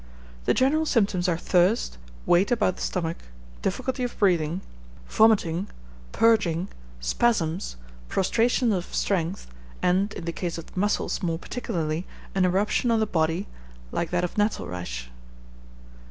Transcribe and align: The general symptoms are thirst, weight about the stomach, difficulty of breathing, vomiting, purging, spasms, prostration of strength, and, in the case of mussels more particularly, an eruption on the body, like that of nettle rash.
The 0.45 0.55
general 0.55 0.87
symptoms 0.87 1.29
are 1.29 1.37
thirst, 1.37 1.99
weight 2.25 2.49
about 2.49 2.75
the 2.77 2.81
stomach, 2.81 3.17
difficulty 3.61 4.01
of 4.03 4.17
breathing, 4.17 4.61
vomiting, 5.07 5.67
purging, 6.11 6.69
spasms, 6.99 7.75
prostration 8.09 8.73
of 8.73 8.91
strength, 8.95 9.45
and, 9.79 10.11
in 10.13 10.25
the 10.25 10.31
case 10.33 10.57
of 10.57 10.75
mussels 10.75 11.21
more 11.21 11.37
particularly, 11.37 12.07
an 12.33 12.45
eruption 12.45 12.89
on 12.89 12.99
the 12.99 13.05
body, 13.05 13.45
like 13.91 14.09
that 14.09 14.23
of 14.23 14.39
nettle 14.39 14.65
rash. 14.65 15.11